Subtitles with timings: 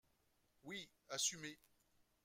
[0.63, 1.59] Oui, assumez